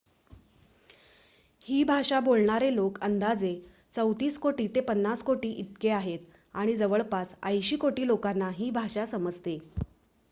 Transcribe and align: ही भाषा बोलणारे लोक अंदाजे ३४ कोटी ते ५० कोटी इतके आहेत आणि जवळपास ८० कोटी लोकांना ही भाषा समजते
ही 1.61 1.83
भाषा 1.83 2.19
बोलणारे 2.19 2.73
लोक 2.75 2.97
अंदाजे 3.01 3.51
३४ 3.93 4.37
कोटी 4.41 4.67
ते 4.75 4.81
५० 4.89 5.21
कोटी 5.23 5.51
इतके 5.59 5.89
आहेत 5.91 6.25
आणि 6.55 6.75
जवळपास 6.77 7.35
८० 7.45 7.77
कोटी 7.79 8.07
लोकांना 8.07 8.49
ही 8.55 8.69
भाषा 8.75 9.05
समजते 9.07 9.57